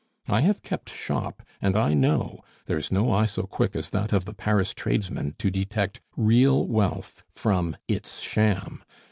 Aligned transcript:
I 0.27 0.41
have 0.41 0.63
kept 0.63 0.89
shop, 0.89 1.43
and 1.61 1.77
I 1.77 1.93
know. 1.93 2.39
There 2.65 2.79
is 2.79 2.91
no 2.91 3.11
eye 3.13 3.27
so 3.27 3.43
quick 3.43 3.75
as 3.75 3.91
that 3.91 4.11
of 4.11 4.25
the 4.25 4.33
Paris 4.33 4.73
tradesman 4.73 5.35
to 5.37 5.51
detect 5.51 6.01
real 6.17 6.65
wealth 6.67 7.21
from 7.35 7.77
its 7.87 8.19
sham. 8.19 8.83